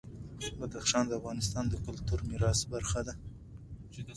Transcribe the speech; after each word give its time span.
بدخشان 0.59 1.03
د 1.07 1.11
افغانستان 1.19 1.63
د 1.69 1.73
کلتوري 1.85 2.23
میراث 2.31 2.59
برخه 2.73 3.01
ده. 3.07 3.13